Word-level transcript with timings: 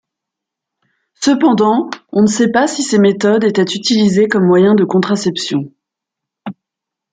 Cependant 1.13 1.91
on 2.11 2.23
ne 2.23 2.27
sait 2.27 2.49
pas 2.51 2.65
si 2.67 2.81
ces 2.81 2.97
méthodes 2.97 3.43
étaient 3.43 3.61
utilisées 3.61 4.27
comme 4.27 4.47
moyen 4.47 4.73
de 4.73 4.83
contraception. 4.83 5.71